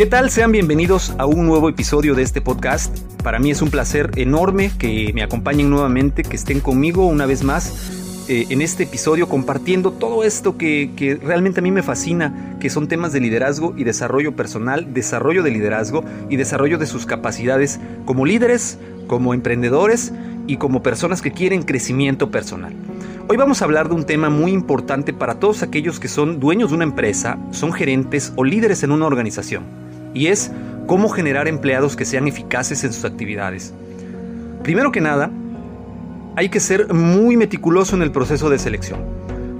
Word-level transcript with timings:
¿Qué 0.00 0.06
tal? 0.06 0.30
Sean 0.30 0.50
bienvenidos 0.50 1.14
a 1.18 1.26
un 1.26 1.44
nuevo 1.44 1.68
episodio 1.68 2.14
de 2.14 2.22
este 2.22 2.40
podcast. 2.40 2.98
Para 3.22 3.38
mí 3.38 3.50
es 3.50 3.60
un 3.60 3.68
placer 3.68 4.10
enorme 4.16 4.72
que 4.78 5.12
me 5.12 5.22
acompañen 5.22 5.68
nuevamente, 5.68 6.22
que 6.22 6.36
estén 6.36 6.60
conmigo 6.60 7.04
una 7.04 7.26
vez 7.26 7.44
más 7.44 8.24
eh, 8.26 8.46
en 8.48 8.62
este 8.62 8.84
episodio 8.84 9.28
compartiendo 9.28 9.92
todo 9.92 10.24
esto 10.24 10.56
que, 10.56 10.92
que 10.96 11.16
realmente 11.16 11.60
a 11.60 11.62
mí 11.62 11.70
me 11.70 11.82
fascina, 11.82 12.56
que 12.60 12.70
son 12.70 12.88
temas 12.88 13.12
de 13.12 13.20
liderazgo 13.20 13.74
y 13.76 13.84
desarrollo 13.84 14.34
personal, 14.34 14.94
desarrollo 14.94 15.42
de 15.42 15.50
liderazgo 15.50 16.02
y 16.30 16.36
desarrollo 16.36 16.78
de 16.78 16.86
sus 16.86 17.04
capacidades 17.04 17.78
como 18.06 18.24
líderes, 18.24 18.78
como 19.06 19.34
emprendedores 19.34 20.14
y 20.46 20.56
como 20.56 20.82
personas 20.82 21.20
que 21.20 21.32
quieren 21.32 21.62
crecimiento 21.62 22.30
personal. 22.30 22.72
Hoy 23.28 23.36
vamos 23.36 23.60
a 23.60 23.66
hablar 23.66 23.90
de 23.90 23.96
un 23.96 24.06
tema 24.06 24.30
muy 24.30 24.52
importante 24.52 25.12
para 25.12 25.34
todos 25.34 25.62
aquellos 25.62 26.00
que 26.00 26.08
son 26.08 26.40
dueños 26.40 26.70
de 26.70 26.76
una 26.76 26.84
empresa, 26.84 27.36
son 27.50 27.74
gerentes 27.74 28.32
o 28.36 28.44
líderes 28.44 28.82
en 28.82 28.92
una 28.92 29.04
organización 29.04 29.89
y 30.14 30.28
es 30.28 30.52
cómo 30.86 31.08
generar 31.08 31.48
empleados 31.48 31.96
que 31.96 32.04
sean 32.04 32.28
eficaces 32.28 32.84
en 32.84 32.92
sus 32.92 33.04
actividades. 33.04 33.72
Primero 34.62 34.92
que 34.92 35.00
nada, 35.00 35.30
hay 36.36 36.48
que 36.48 36.60
ser 36.60 36.92
muy 36.92 37.36
meticuloso 37.36 37.96
en 37.96 38.02
el 38.02 38.12
proceso 38.12 38.50
de 38.50 38.58
selección, 38.58 39.00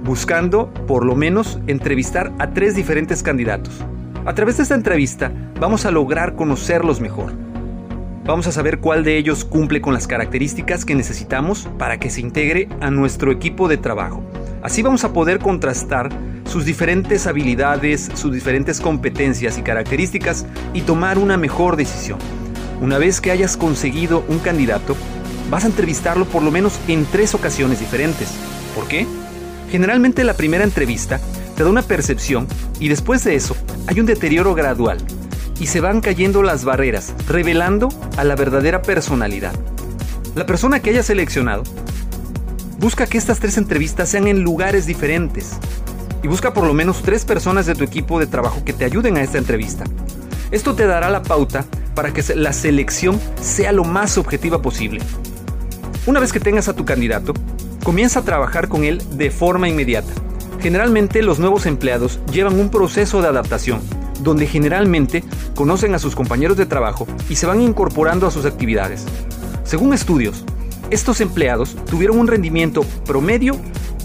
buscando 0.03 0.73
por 0.87 1.05
lo 1.05 1.15
menos 1.15 1.59
entrevistar 1.67 2.31
a 2.39 2.51
tres 2.51 2.75
diferentes 2.75 3.23
candidatos. 3.23 3.83
A 4.25 4.35
través 4.35 4.57
de 4.57 4.63
esta 4.63 4.75
entrevista 4.75 5.31
vamos 5.59 5.85
a 5.85 5.91
lograr 5.91 6.35
conocerlos 6.35 7.01
mejor. 7.01 7.33
Vamos 8.23 8.45
a 8.45 8.51
saber 8.51 8.79
cuál 8.79 9.03
de 9.03 9.17
ellos 9.17 9.43
cumple 9.43 9.81
con 9.81 9.93
las 9.93 10.07
características 10.07 10.85
que 10.85 10.95
necesitamos 10.95 11.67
para 11.79 11.99
que 11.99 12.09
se 12.09 12.21
integre 12.21 12.69
a 12.79 12.91
nuestro 12.91 13.31
equipo 13.31 13.67
de 13.67 13.77
trabajo. 13.77 14.23
Así 14.61 14.81
vamos 14.81 15.03
a 15.03 15.13
poder 15.13 15.39
contrastar 15.39 16.09
sus 16.45 16.65
diferentes 16.65 17.25
habilidades, 17.25 18.11
sus 18.13 18.31
diferentes 18.31 18.79
competencias 18.79 19.57
y 19.57 19.63
características 19.63 20.45
y 20.73 20.81
tomar 20.81 21.17
una 21.17 21.37
mejor 21.37 21.77
decisión. 21.77 22.19
Una 22.79 22.97
vez 22.97 23.21
que 23.21 23.31
hayas 23.31 23.57
conseguido 23.57 24.23
un 24.27 24.39
candidato, 24.39 24.95
vas 25.49 25.63
a 25.63 25.67
entrevistarlo 25.67 26.25
por 26.25 26.43
lo 26.43 26.51
menos 26.51 26.79
en 26.87 27.05
tres 27.05 27.33
ocasiones 27.33 27.79
diferentes. 27.79 28.33
¿Por 28.75 28.87
qué? 28.87 29.07
Generalmente 29.71 30.23
la 30.23 30.33
primera 30.33 30.63
entrevista 30.63 31.19
te 31.55 31.63
da 31.63 31.69
una 31.69 31.81
percepción 31.81 32.47
y 32.79 32.89
después 32.89 33.23
de 33.23 33.35
eso 33.35 33.55
hay 33.87 33.99
un 33.99 34.05
deterioro 34.05 34.53
gradual 34.53 34.97
y 35.59 35.67
se 35.67 35.79
van 35.79 36.01
cayendo 36.01 36.43
las 36.43 36.65
barreras, 36.65 37.13
revelando 37.27 37.89
a 38.17 38.23
la 38.23 38.35
verdadera 38.35 38.81
personalidad. 38.81 39.53
La 40.35 40.45
persona 40.45 40.79
que 40.79 40.91
hayas 40.91 41.05
seleccionado 41.07 41.63
Busca 42.81 43.05
que 43.05 43.19
estas 43.19 43.39
tres 43.39 43.59
entrevistas 43.59 44.09
sean 44.09 44.27
en 44.27 44.41
lugares 44.41 44.87
diferentes. 44.87 45.51
Y 46.23 46.27
busca 46.27 46.51
por 46.51 46.65
lo 46.65 46.73
menos 46.73 47.03
tres 47.03 47.25
personas 47.25 47.67
de 47.67 47.75
tu 47.75 47.83
equipo 47.83 48.19
de 48.19 48.25
trabajo 48.25 48.63
que 48.65 48.73
te 48.73 48.85
ayuden 48.85 49.17
a 49.17 49.21
esta 49.21 49.37
entrevista. 49.37 49.83
Esto 50.49 50.73
te 50.73 50.87
dará 50.87 51.11
la 51.11 51.21
pauta 51.21 51.63
para 51.93 52.11
que 52.11 52.23
la 52.33 52.53
selección 52.53 53.21
sea 53.39 53.71
lo 53.71 53.83
más 53.83 54.17
objetiva 54.17 54.63
posible. 54.63 54.99
Una 56.07 56.19
vez 56.19 56.33
que 56.33 56.39
tengas 56.39 56.69
a 56.69 56.75
tu 56.75 56.83
candidato, 56.83 57.33
comienza 57.83 58.21
a 58.21 58.25
trabajar 58.25 58.67
con 58.67 58.83
él 58.83 58.99
de 59.11 59.29
forma 59.29 59.69
inmediata. 59.69 60.11
Generalmente 60.59 61.21
los 61.21 61.37
nuevos 61.37 61.67
empleados 61.67 62.19
llevan 62.31 62.59
un 62.59 62.69
proceso 62.71 63.21
de 63.21 63.27
adaptación, 63.27 63.79
donde 64.23 64.47
generalmente 64.47 65.23
conocen 65.53 65.93
a 65.93 65.99
sus 65.99 66.15
compañeros 66.15 66.57
de 66.57 66.65
trabajo 66.65 67.05
y 67.29 67.35
se 67.35 67.45
van 67.45 67.61
incorporando 67.61 68.25
a 68.25 68.31
sus 68.31 68.45
actividades. 68.45 69.05
Según 69.65 69.93
estudios, 69.93 70.45
estos 70.91 71.21
empleados 71.21 71.75
tuvieron 71.89 72.19
un 72.19 72.27
rendimiento 72.27 72.83
promedio 73.05 73.55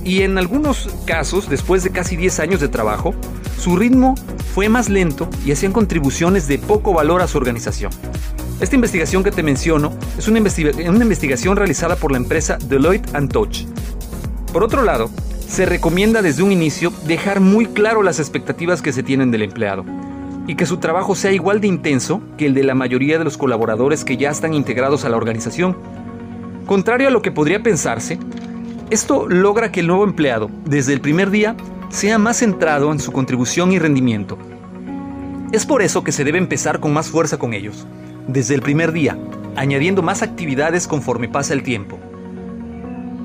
y 0.04 0.22
en 0.22 0.38
algunos 0.38 0.88
casos, 1.04 1.50
después 1.50 1.82
de 1.82 1.90
casi 1.90 2.16
10 2.16 2.38
años 2.38 2.60
de 2.60 2.68
trabajo, 2.68 3.12
su 3.58 3.76
ritmo 3.76 4.14
fue 4.54 4.68
más 4.68 4.88
lento 4.88 5.28
y 5.44 5.50
hacían 5.50 5.72
contribuciones 5.72 6.46
de 6.46 6.58
poco 6.58 6.94
valor 6.94 7.22
a 7.22 7.26
su 7.26 7.38
organización. 7.38 7.90
Esta 8.60 8.76
investigación 8.76 9.24
que 9.24 9.32
te 9.32 9.42
menciono 9.42 9.92
es 10.16 10.28
una, 10.28 10.38
investigación 10.38 11.56
realizada 11.56 11.96
por 11.96 12.12
la 12.12 12.18
empresa 12.18 12.56
Deloitte 12.68 13.10
Touch. 13.28 13.64
Por 14.52 14.62
otro 14.62 14.82
lado, 14.82 15.10
se 15.46 15.66
recomienda 15.66 16.22
desde 16.22 16.44
un 16.44 16.52
inicio 16.52 16.92
dejar 17.06 17.40
muy 17.40 17.66
claro 17.66 18.02
las 18.02 18.20
expectativas 18.20 18.80
que 18.80 18.92
se 18.92 19.02
tienen 19.02 19.32
del 19.32 19.42
empleado 19.42 19.84
y 20.46 20.54
que 20.54 20.66
su 20.66 20.76
trabajo 20.76 21.16
sea 21.16 21.32
igual 21.32 21.60
de 21.60 21.66
intenso 21.66 22.22
que 22.38 22.46
el 22.46 22.54
de 22.54 22.62
la 22.62 22.74
mayoría 22.74 23.18
de 23.18 23.24
los 23.24 23.36
colaboradores 23.36 24.04
que 24.04 24.16
ya 24.16 24.30
están 24.30 24.54
integrados 24.54 25.04
a 25.04 25.08
la 25.08 25.16
organización 25.16 25.76
Contrario 26.66 27.06
a 27.06 27.10
lo 27.12 27.22
que 27.22 27.30
podría 27.30 27.62
pensarse, 27.62 28.18
esto 28.90 29.28
logra 29.28 29.70
que 29.70 29.80
el 29.80 29.86
nuevo 29.86 30.02
empleado, 30.02 30.50
desde 30.64 30.92
el 30.92 31.00
primer 31.00 31.30
día, 31.30 31.56
sea 31.90 32.18
más 32.18 32.38
centrado 32.38 32.90
en 32.90 32.98
su 32.98 33.12
contribución 33.12 33.70
y 33.70 33.78
rendimiento. 33.78 34.36
Es 35.52 35.64
por 35.64 35.80
eso 35.80 36.02
que 36.02 36.10
se 36.10 36.24
debe 36.24 36.38
empezar 36.38 36.80
con 36.80 36.92
más 36.92 37.08
fuerza 37.08 37.38
con 37.38 37.54
ellos, 37.54 37.86
desde 38.26 38.56
el 38.56 38.62
primer 38.62 38.90
día, 38.90 39.16
añadiendo 39.54 40.02
más 40.02 40.22
actividades 40.22 40.88
conforme 40.88 41.28
pasa 41.28 41.54
el 41.54 41.62
tiempo. 41.62 42.00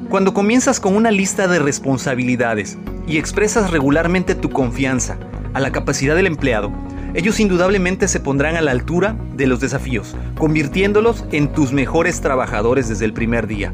Cuando 0.10 0.36
comienzas 0.36 0.80
con 0.80 0.96
una 0.96 1.10
lista 1.10 1.48
de 1.48 1.58
responsabilidades 1.58 2.78
y 3.08 3.18
expresas 3.18 3.72
regularmente 3.72 4.36
tu 4.36 4.52
confianza 4.52 5.18
a 5.56 5.60
la 5.60 5.72
capacidad 5.72 6.16
del 6.16 6.28
empleado, 6.28 6.72
ellos 7.13 7.40
indudablemente 7.40 8.08
se 8.08 8.19
pondrán 8.19 8.56
a 8.56 8.62
la 8.62 8.72
altura 8.72 9.16
de 9.36 9.48
los 9.48 9.60
desafíos, 9.60 10.16
convirtiéndolos 10.38 11.25
en 11.31 11.52
tus 11.52 11.74
mejores 11.74 12.22
trabajadores 12.22 12.88
desde 12.88 13.06
el 13.06 13.13
primer 13.13 13.48
día. 13.48 13.74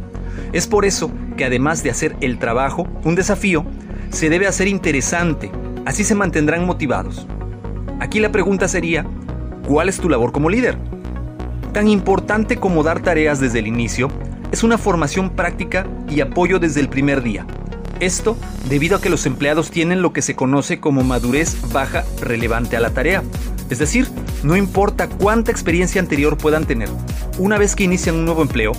Es 0.53 0.67
por 0.67 0.85
eso 0.85 1.11
que 1.35 1.45
además 1.45 1.83
de 1.83 1.91
hacer 1.91 2.15
el 2.21 2.39
trabajo 2.39 2.87
un 3.03 3.15
desafío, 3.15 3.65
se 4.09 4.29
debe 4.29 4.47
hacer 4.47 4.67
interesante, 4.67 5.51
así 5.85 6.03
se 6.03 6.15
mantendrán 6.15 6.65
motivados. 6.65 7.27
Aquí 7.99 8.19
la 8.19 8.31
pregunta 8.31 8.67
sería, 8.67 9.05
¿cuál 9.67 9.89
es 9.89 9.97
tu 9.97 10.09
labor 10.09 10.31
como 10.31 10.49
líder? 10.49 10.77
Tan 11.73 11.87
importante 11.87 12.57
como 12.57 12.83
dar 12.83 13.01
tareas 13.01 13.39
desde 13.39 13.59
el 13.59 13.67
inicio, 13.67 14.09
es 14.51 14.63
una 14.63 14.77
formación 14.77 15.29
práctica 15.31 15.85
y 16.09 16.21
apoyo 16.21 16.57
desde 16.57 16.79
el 16.79 16.89
primer 16.89 17.21
día. 17.21 17.45
Esto 17.99 18.37
debido 18.69 18.97
a 18.97 19.01
que 19.01 19.09
los 19.09 19.25
empleados 19.25 19.71
tienen 19.71 20.01
lo 20.01 20.13
que 20.13 20.21
se 20.21 20.35
conoce 20.35 20.79
como 20.79 21.03
madurez 21.03 21.57
baja 21.71 22.05
relevante 22.21 22.77
a 22.77 22.79
la 22.79 22.91
tarea. 22.91 23.23
Es 23.69 23.79
decir, 23.79 24.07
no 24.43 24.55
importa 24.55 25.09
cuánta 25.09 25.51
experiencia 25.51 25.99
anterior 25.99 26.37
puedan 26.37 26.65
tener, 26.65 26.89
una 27.39 27.57
vez 27.57 27.75
que 27.75 27.83
inician 27.83 28.15
un 28.15 28.25
nuevo 28.25 28.41
empleo, 28.43 28.73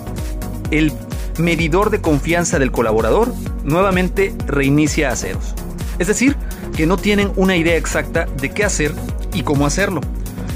el 0.70 0.92
medidor 1.38 1.90
de 1.90 2.00
confianza 2.00 2.58
del 2.58 2.72
colaborador 2.72 3.32
nuevamente 3.64 4.34
reinicia 4.46 5.10
a 5.10 5.16
ceros. 5.16 5.54
Es 5.98 6.06
decir, 6.06 6.36
que 6.76 6.86
no 6.86 6.96
tienen 6.96 7.32
una 7.36 7.56
idea 7.56 7.76
exacta 7.76 8.26
de 8.40 8.50
qué 8.50 8.64
hacer 8.64 8.94
y 9.34 9.42
cómo 9.42 9.66
hacerlo. 9.66 10.00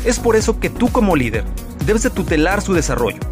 Es 0.04 0.18
por 0.18 0.36
eso 0.36 0.60
que 0.60 0.70
tú 0.70 0.88
como 0.90 1.16
líder 1.16 1.44
debes 1.84 2.04
de 2.04 2.10
tutelar 2.10 2.62
su 2.62 2.74
desarrollo 2.74 3.31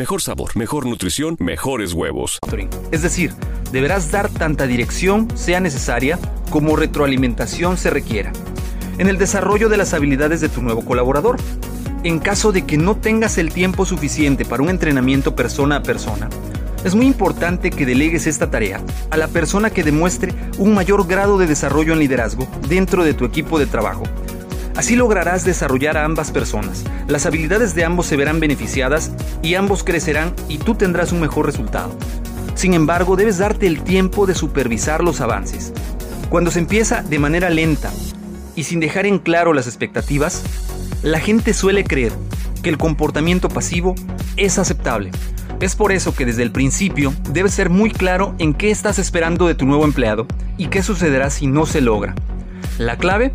Mejor 0.01 0.19
sabor, 0.19 0.57
mejor 0.57 0.87
nutrición, 0.87 1.37
mejores 1.37 1.93
huevos. 1.93 2.39
Es 2.91 3.03
decir, 3.03 3.35
deberás 3.71 4.09
dar 4.09 4.29
tanta 4.29 4.65
dirección 4.65 5.27
sea 5.37 5.59
necesaria 5.59 6.17
como 6.49 6.75
retroalimentación 6.75 7.77
se 7.77 7.91
requiera. 7.91 8.31
En 8.97 9.09
el 9.09 9.19
desarrollo 9.19 9.69
de 9.69 9.77
las 9.77 9.93
habilidades 9.93 10.41
de 10.41 10.49
tu 10.49 10.63
nuevo 10.63 10.83
colaborador. 10.83 11.37
En 12.03 12.17
caso 12.17 12.51
de 12.51 12.65
que 12.65 12.79
no 12.79 12.95
tengas 12.95 13.37
el 13.37 13.53
tiempo 13.53 13.85
suficiente 13.85 14.43
para 14.43 14.63
un 14.63 14.69
entrenamiento 14.69 15.35
persona 15.35 15.75
a 15.75 15.83
persona, 15.83 16.29
es 16.83 16.95
muy 16.95 17.05
importante 17.05 17.69
que 17.69 17.85
delegues 17.85 18.25
esta 18.25 18.49
tarea 18.49 18.81
a 19.11 19.17
la 19.17 19.27
persona 19.27 19.69
que 19.69 19.83
demuestre 19.83 20.33
un 20.57 20.73
mayor 20.73 21.05
grado 21.05 21.37
de 21.37 21.45
desarrollo 21.45 21.93
en 21.93 21.99
liderazgo 21.99 22.47
dentro 22.67 23.03
de 23.03 23.13
tu 23.13 23.23
equipo 23.23 23.59
de 23.59 23.67
trabajo 23.67 24.05
Así 24.81 24.95
lograrás 24.95 25.45
desarrollar 25.45 25.95
a 25.95 26.05
ambas 26.05 26.31
personas. 26.31 26.83
Las 27.07 27.27
habilidades 27.27 27.75
de 27.75 27.85
ambos 27.85 28.07
se 28.07 28.17
verán 28.17 28.39
beneficiadas 28.39 29.11
y 29.43 29.53
ambos 29.53 29.83
crecerán 29.83 30.33
y 30.49 30.57
tú 30.57 30.73
tendrás 30.73 31.11
un 31.11 31.21
mejor 31.21 31.45
resultado. 31.45 31.95
Sin 32.55 32.73
embargo, 32.73 33.15
debes 33.15 33.37
darte 33.37 33.67
el 33.67 33.83
tiempo 33.83 34.25
de 34.25 34.33
supervisar 34.33 35.03
los 35.03 35.21
avances. 35.21 35.71
Cuando 36.29 36.49
se 36.49 36.57
empieza 36.57 37.03
de 37.03 37.19
manera 37.19 37.51
lenta 37.51 37.91
y 38.55 38.63
sin 38.63 38.79
dejar 38.79 39.05
en 39.05 39.19
claro 39.19 39.53
las 39.53 39.67
expectativas, 39.67 40.41
la 41.03 41.19
gente 41.19 41.53
suele 41.53 41.83
creer 41.83 42.13
que 42.63 42.69
el 42.69 42.79
comportamiento 42.79 43.49
pasivo 43.49 43.93
es 44.35 44.57
aceptable. 44.57 45.11
Es 45.59 45.75
por 45.75 45.91
eso 45.91 46.15
que 46.15 46.25
desde 46.25 46.41
el 46.41 46.51
principio 46.51 47.13
debes 47.29 47.53
ser 47.53 47.69
muy 47.69 47.91
claro 47.91 48.33
en 48.39 48.55
qué 48.55 48.71
estás 48.71 48.97
esperando 48.97 49.45
de 49.45 49.53
tu 49.53 49.67
nuevo 49.67 49.85
empleado 49.85 50.25
y 50.57 50.69
qué 50.69 50.81
sucederá 50.81 51.29
si 51.29 51.45
no 51.45 51.67
se 51.67 51.81
logra. 51.81 52.15
La 52.81 52.97
clave 52.97 53.31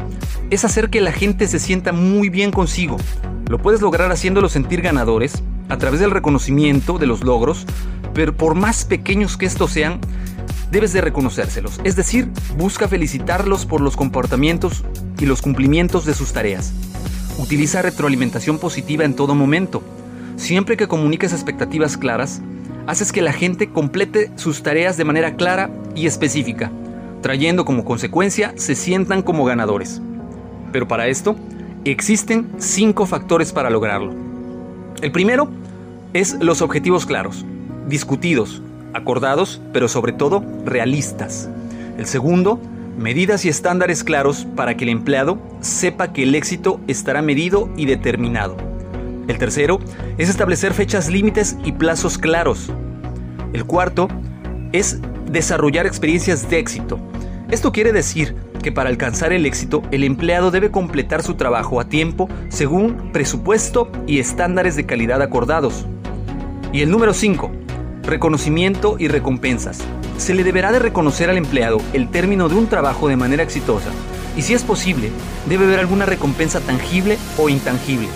es 0.51 0.65
hacer 0.65 0.91
que 0.91 1.01
la 1.01 1.13
gente 1.13 1.47
se 1.47 1.61
sienta 1.61 1.93
muy 1.93 2.31
bien 2.31 2.51
consigo. 2.51 2.97
Lo 3.49 3.59
puedes 3.59 3.81
lograr 3.81 4.11
haciéndolos 4.11 4.51
sentir 4.51 4.83
ganadores 4.83 5.41
a 5.69 5.77
través 5.77 6.01
del 6.01 6.11
reconocimiento 6.11 6.99
de 6.99 7.07
los 7.07 7.23
logros, 7.23 7.65
pero 8.13 8.37
por 8.37 8.57
más 8.57 8.85
pequeños 8.85 9.37
que 9.37 9.47
estos 9.47 9.71
sean, 9.71 10.01
debes 10.73 10.93
de 10.93 11.01
reconocérselos. 11.01 11.81
Es 11.85 11.95
decir, 11.95 12.29
busca 12.57 12.89
felicitarlos 12.89 13.67
por 13.67 13.81
los 13.81 13.97
comportamientos 13.97 14.83
y 15.17 15.27
los 15.27 15.43
cumplimientos 15.43 16.05
de 16.07 16.15
sus 16.15 16.33
tareas. 16.33 16.73
Utiliza 17.39 17.83
retroalimentación 17.83 18.59
positiva 18.59 19.05
en 19.05 19.15
todo 19.15 19.37
momento. 19.37 19.81
Siempre 20.35 20.77
que 20.77 20.89
comuniques 20.89 21.33
expectativas 21.33 21.97
claras, 21.97 22.43
haces 22.89 23.13
que 23.13 23.23
la 23.23 23.33
gente 23.33 23.71
complete 23.71 24.33
sus 24.35 24.65
tareas 24.65 24.97
de 24.97 25.05
manera 25.05 25.37
clara 25.37 25.71
y 25.95 26.09
específica, 26.09 26.73
trayendo 27.27 27.65
como 27.65 27.85
consecuencia 27.85 28.53
se 28.55 28.77
sientan 28.77 29.21
como 29.21 29.45
ganadores. 29.45 30.01
Pero 30.71 30.87
para 30.87 31.09
esto 31.09 31.35
existen 31.85 32.47
cinco 32.59 33.05
factores 33.05 33.53
para 33.53 33.69
lograrlo. 33.69 34.15
El 35.03 35.11
primero 35.11 35.49
es 36.13 36.37
los 36.41 36.63
objetivos 36.63 37.05
claros, 37.05 37.45
discutidos, 37.89 38.63
acordados, 38.95 39.61
pero 39.73 39.89
sobre 39.89 40.13
todo 40.13 40.45
realistas. 40.65 41.49
El 41.99 42.07
segundo, 42.07 42.61
medidas 42.97 43.45
y 43.45 43.49
estándares 43.49 44.05
claros 44.05 44.47
para 44.55 44.77
que 44.77 44.85
el 44.85 44.91
empleado 44.91 45.37
sepa 45.61 46.13
que 46.13 46.23
el 46.23 46.37
éxito 46.37 46.81
estará 46.87 47.23
medido 47.23 47.69
y 47.77 47.87
determinado. 47.87 48.57
El 49.27 49.37
tercero 49.39 49.81
es 50.17 50.29
establecer 50.29 50.75
fechas 50.75 51.11
límites 51.11 51.57
y 51.65 51.73
plazos 51.73 52.19
claros. 52.19 52.71
El 53.53 53.65
cuarto 53.65 54.07
es 54.71 55.01
desarrollar 55.29 55.87
experiencias 55.87 56.49
de 56.49 56.61
éxito. 56.61 57.01
Esto 57.51 57.71
quiere 57.71 57.93
decir 57.93 58.35
que 58.61 58.73
para 58.73 58.89
alcanzar 58.89 59.33
el 59.33 59.47
éxito 59.47 59.83
el 59.93 60.03
empleado 60.03 60.51
debe 60.51 60.73
completar 60.73 61.23
su 61.23 61.35
trabajo 61.35 61.81
a 61.81 61.89
tiempo 61.89 62.29
según 62.49 63.13
presupuesto 63.13 63.91
y 64.07 64.19
estándares 64.19 64.75
de 64.75 64.85
calidad 64.85 65.23
acordados. 65.23 65.87
Y 66.73 66.83
el 66.83 66.91
número 66.91 67.15
5. 67.15 67.53
Reconocimiento 68.03 68.97
y 68.99 69.07
recompensas. 69.07 69.79
Se 70.19 70.35
le 70.35 70.43
deberá 70.43 70.73
de 70.73 70.81
reconocer 70.81 71.31
al 71.31 71.37
empleado 71.37 71.79
el 71.93 72.11
término 72.11 72.49
de 72.49 72.57
un 72.57 72.67
trabajo 72.67 73.07
de 73.07 73.17
manera 73.17 73.45
exitosa 73.45 73.91
y 74.37 74.43
si 74.43 74.53
es 74.53 74.65
posible, 74.65 75.11
debe 75.49 75.65
haber 75.67 75.79
alguna 75.79 76.05
recompensa 76.05 76.61
tangible 76.61 77.17
o 77.39 77.49
intangible. 77.49 78.09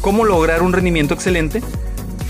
¿Cómo 0.00 0.24
lograr 0.24 0.62
un 0.62 0.72
rendimiento 0.72 1.12
excelente? 1.12 1.62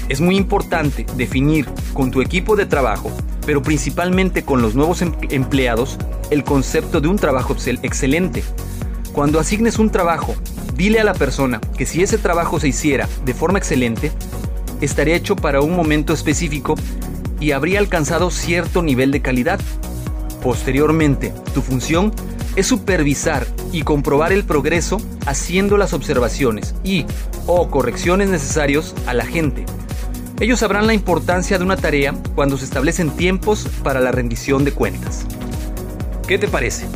Es 0.09 0.21
muy 0.21 0.37
importante 0.37 1.07
definir 1.17 1.67
con 1.95 2.11
tu 2.11 2.21
equipo 2.21 2.57
de 2.57 2.67
trabajo, 2.67 3.11
pero 3.47 3.63
principalmente 3.63 4.45
con 4.45 4.63
los 4.63 4.75
nuevos 4.75 5.03
em-, 5.03 5.13
empleados, 5.31 5.99
el 6.31 6.45
concepto 6.45 7.01
de 7.01 7.09
un 7.09 7.17
trabajo 7.17 7.57
excelente. 7.83 8.43
Cuando 9.13 9.39
asignes 9.39 9.79
un 9.79 9.91
trabajo, 9.91 10.35
dile 10.77 11.01
a 11.01 11.05
la 11.05 11.15
persona 11.15 11.61
que 11.77 11.87
si 11.87 12.03
ese 12.03 12.19
trabajo 12.19 12.59
se 12.59 12.69
hiciera 12.69 13.09
de 13.25 13.35
forma 13.35 13.59
excelente, 13.59 14.13
estaría 14.81 15.17
hecho 15.17 15.37
para 15.37 15.61
un 15.61 15.77
momento 15.77 16.13
específico 16.13 16.75
y 17.41 17.53
habría 17.53 17.79
alcanzado 17.79 18.31
cierto 18.31 18.83
nivel 18.83 19.11
de 19.11 19.21
calidad. 19.21 19.61
Posteriormente, 20.43 21.33
tu 21.55 21.61
función 21.61 22.13
es 22.57 22.67
supervisar 22.67 23.47
y 23.73 23.83
comprobar 23.83 24.33
el 24.33 24.45
progreso 24.45 25.01
haciendo 25.27 25.77
las 25.77 25.93
observaciones 25.93 26.75
y 26.85 27.07
o 27.47 27.69
correcciones 27.71 28.29
necesarios 28.29 28.95
a 29.07 29.15
la 29.15 29.25
gente. 29.25 29.65
Ellos 30.43 30.59
sabrán 30.59 30.89
la 30.89 30.93
importancia 30.93 31.57
de 31.57 31.63
una 31.63 31.77
tarea 31.77 32.17
cuando 32.35 32.59
se 32.59 32.65
establecen 32.65 33.11
tiempos 33.11 33.69
para 33.85 34.01
la 34.01 34.11
rendición 34.11 34.65
de 34.65 34.73
cuentas. 34.73 35.25
¿Qué 36.27 36.37
te 36.37 36.49
parece? 36.49 36.89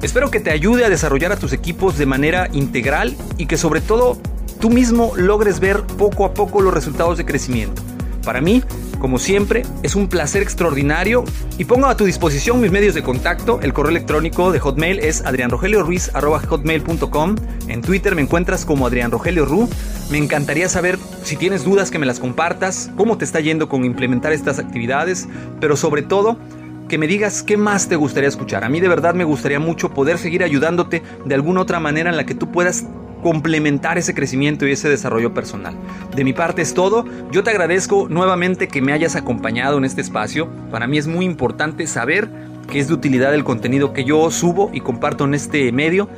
Espero 0.00 0.30
que 0.30 0.40
te 0.40 0.50
ayude 0.50 0.86
a 0.86 0.88
desarrollar 0.88 1.30
a 1.30 1.36
tus 1.36 1.52
equipos 1.52 1.98
de 1.98 2.06
manera 2.06 2.48
integral 2.54 3.14
y 3.36 3.44
que 3.44 3.58
sobre 3.58 3.82
todo 3.82 4.16
tú 4.58 4.70
mismo 4.70 5.12
logres 5.16 5.60
ver 5.60 5.82
poco 5.82 6.24
a 6.24 6.32
poco 6.32 6.62
los 6.62 6.72
resultados 6.72 7.18
de 7.18 7.26
crecimiento. 7.26 7.82
Para 8.24 8.40
mí, 8.40 8.62
como 8.98 9.18
siempre, 9.18 9.64
es 9.82 9.96
un 9.96 10.08
placer 10.08 10.42
extraordinario 10.42 11.24
y 11.58 11.66
pongo 11.66 11.88
a 11.88 11.98
tu 11.98 12.06
disposición 12.06 12.62
mis 12.62 12.70
medios 12.70 12.94
de 12.94 13.02
contacto. 13.02 13.60
El 13.60 13.74
correo 13.74 13.90
electrónico 13.90 14.50
de 14.50 14.60
Hotmail 14.60 15.00
es 15.00 15.20
adrianrogelioruiz.com. 15.26 17.36
En 17.68 17.82
Twitter 17.82 18.14
me 18.14 18.22
encuentras 18.22 18.64
como 18.64 18.86
Adrián 18.86 19.10
Rogelio 19.10 19.44
Ru. 19.44 19.68
Me 20.10 20.16
encantaría 20.16 20.70
saber 20.70 20.98
si 21.24 21.36
tienes 21.36 21.64
dudas 21.64 21.90
que 21.90 21.98
me 21.98 22.04
las 22.06 22.20
compartas, 22.20 22.90
cómo 22.96 23.16
te 23.16 23.24
está 23.24 23.40
yendo 23.40 23.68
con 23.68 23.84
implementar 23.84 24.32
estas 24.32 24.58
actividades, 24.58 25.26
pero 25.58 25.74
sobre 25.74 26.02
todo 26.02 26.38
que 26.86 26.98
me 26.98 27.06
digas 27.06 27.42
qué 27.42 27.56
más 27.56 27.88
te 27.88 27.96
gustaría 27.96 28.28
escuchar. 28.28 28.62
A 28.62 28.68
mí 28.68 28.78
de 28.78 28.88
verdad 28.88 29.14
me 29.14 29.24
gustaría 29.24 29.58
mucho 29.58 29.94
poder 29.94 30.18
seguir 30.18 30.44
ayudándote 30.44 31.02
de 31.24 31.34
alguna 31.34 31.62
otra 31.62 31.80
manera 31.80 32.10
en 32.10 32.18
la 32.18 32.26
que 32.26 32.34
tú 32.34 32.52
puedas 32.52 32.84
complementar 33.22 33.96
ese 33.96 34.12
crecimiento 34.12 34.66
y 34.66 34.72
ese 34.72 34.90
desarrollo 34.90 35.32
personal. 35.32 35.74
De 36.14 36.24
mi 36.24 36.34
parte 36.34 36.60
es 36.60 36.74
todo. 36.74 37.06
Yo 37.32 37.42
te 37.42 37.50
agradezco 37.50 38.06
nuevamente 38.10 38.68
que 38.68 38.82
me 38.82 38.92
hayas 38.92 39.16
acompañado 39.16 39.78
en 39.78 39.86
este 39.86 40.02
espacio. 40.02 40.50
Para 40.70 40.86
mí 40.86 40.98
es 40.98 41.06
muy 41.06 41.24
importante 41.24 41.86
saber 41.86 42.28
que 42.70 42.80
es 42.80 42.88
de 42.88 42.94
utilidad 42.94 43.34
el 43.34 43.44
contenido 43.44 43.94
que 43.94 44.04
yo 44.04 44.30
subo 44.30 44.70
y 44.74 44.80
comparto 44.80 45.24
en 45.24 45.32
este 45.32 45.72
medio. 45.72 46.10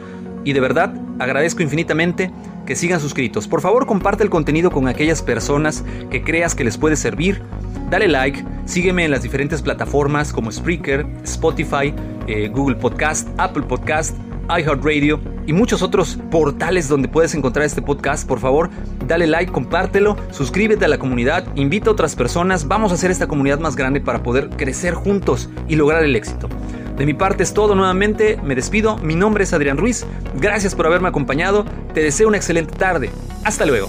Y 0.43 0.53
de 0.53 0.59
verdad 0.59 0.93
agradezco 1.21 1.63
infinitamente 1.63 2.33
que 2.67 2.77
sigan 2.77 3.01
suscritos. 3.01 3.49
Por 3.49 3.61
favor 3.61 3.87
comparte 3.87 4.23
el 4.23 4.31
contenido 4.31 4.71
con 4.71 4.89
aquellas 4.89 5.23
personas 5.23 5.85
que 6.11 6.23
creas 6.23 6.55
que 6.55 6.65
les 6.65 6.77
puede 6.77 6.97
servir 6.97 7.43
dale 7.91 8.09
like, 8.09 8.45
sígueme 8.65 9.05
en 9.05 9.11
las 9.11 9.23
diferentes 9.23 9.63
plataformas 9.63 10.33
como 10.33 10.51
Spreaker, 10.51 11.07
Spotify, 11.25 11.95
eh, 12.27 12.49
Google 12.49 12.77
Podcast, 12.77 13.29
Apple 13.39 13.63
Podcast, 13.63 14.17
iHeartRadio 14.49 15.21
y 15.47 15.53
muchos 15.53 15.83
otros 15.83 16.19
portales 16.31 16.89
donde 16.89 17.09
puedes 17.09 17.35
encontrar 17.35 17.65
este 17.67 17.83
podcast. 17.83 18.27
Por 18.27 18.41
favor, 18.41 18.71
dale 19.07 19.27
like, 19.27 19.53
compártelo, 19.53 20.17
suscríbete 20.31 20.85
a 20.85 20.89
la 20.89 20.99
comunidad, 20.99 21.47
invita 21.55 21.91
a 21.91 21.93
otras 21.93 22.17
personas. 22.17 22.67
Vamos 22.69 22.93
a 22.93 22.95
hacer 22.95 23.11
esta 23.11 23.27
comunidad 23.27 23.61
más 23.61 23.77
grande 23.77 24.01
para 24.01 24.23
poder 24.23 24.51
crecer 24.51 24.95
juntos 24.95 25.49
y 25.69 25.77
lograr 25.77 26.05
el 26.05 26.17
éxito. 26.17 26.49
De 26.97 27.05
mi 27.05 27.13
parte 27.13 27.43
es 27.43 27.53
todo 27.53 27.75
nuevamente, 27.75 28.39
me 28.43 28.55
despido, 28.55 28.97
mi 28.99 29.15
nombre 29.15 29.45
es 29.45 29.53
Adrián 29.53 29.77
Ruiz, 29.77 30.07
gracias 30.35 30.75
por 30.75 30.87
haberme 30.87 31.09
acompañado, 31.09 31.67
te 31.93 32.03
deseo 32.03 32.29
una 32.29 32.39
excelente 32.39 32.75
tarde, 32.75 33.11
hasta 33.45 33.67
luego. 33.67 33.89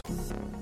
Plus. 0.00 0.61